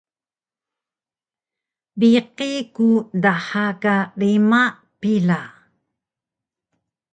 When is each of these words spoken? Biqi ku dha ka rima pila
Biqi 1.99 2.51
ku 2.75 2.87
dha 3.23 3.65
ka 3.83 3.95
rima 4.19 4.61
pila 5.01 5.39